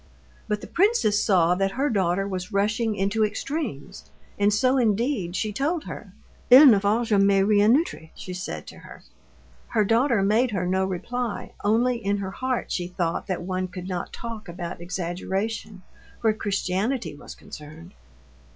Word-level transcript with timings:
But 0.47 0.61
the 0.61 0.65
princess 0.67 1.21
saw 1.23 1.53
that 1.53 1.73
her 1.73 1.87
daughter 1.87 2.27
was 2.27 2.51
rushing 2.51 2.95
into 2.95 3.23
extremes, 3.23 4.09
and 4.39 4.51
so 4.51 4.77
indeed 4.79 5.35
she 5.35 5.53
told 5.53 5.83
her. 5.83 6.11
"Il 6.49 6.65
ne 6.65 6.79
faut 6.79 7.05
jamais 7.05 7.43
rien 7.43 7.75
outrer," 7.77 8.09
she 8.15 8.33
said 8.33 8.65
to 8.65 8.79
her. 8.79 9.03
Her 9.67 9.85
daughter 9.85 10.23
made 10.23 10.49
her 10.49 10.65
no 10.65 10.85
reply, 10.85 11.53
only 11.63 12.03
in 12.03 12.17
her 12.17 12.31
heart 12.31 12.71
she 12.71 12.87
thought 12.87 13.27
that 13.27 13.43
one 13.43 13.67
could 13.67 13.87
not 13.87 14.11
talk 14.11 14.49
about 14.49 14.81
exaggeration 14.81 15.83
where 16.21 16.33
Christianity 16.33 17.13
was 17.15 17.35
concerned. 17.35 17.93